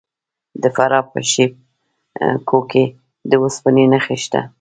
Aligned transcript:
د 0.61 0.63
فراه 0.75 1.05
په 1.11 1.19
شیب 1.31 1.51
کوه 2.49 2.65
کې 2.71 2.83
د 3.29 3.31
وسپنې 3.43 3.85
نښې 3.93 4.17
شته. 4.23 4.41